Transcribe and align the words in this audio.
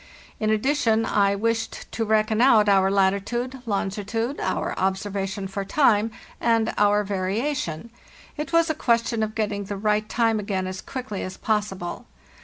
In 0.39 0.49
addition, 0.49 1.05
I 1.05 1.35
wished 1.35 1.91
to 1.91 2.03
reckon 2.03 2.41
out 2.41 2.67
our 2.67 2.89
latitude, 2.89 3.61
longitude, 3.67 4.39
our 4.39 4.73
observation 4.75 5.47
for 5.47 5.63
time, 5.63 6.09
and 6.39 6.73
our 6.75 7.03
variation; 7.03 7.91
it 8.35 8.51
was 8.51 8.71
a 8.71 8.73
question 8.73 9.21
of 9.21 9.35
getting 9.35 9.65
the 9.65 9.75
nght 9.77 10.05
time 10.09 10.39
again 10.39 10.65
as 10.65 10.81
quickly 10.81 11.21
as 11.21 11.37
possible. 11.37 12.07